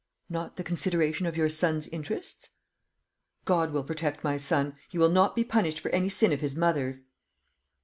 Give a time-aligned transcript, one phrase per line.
[0.31, 2.49] "Not the consideration of your son's interests?"
[3.45, 6.55] "God will protect my son; he will not be punished for any sin of his
[6.55, 7.03] mother's."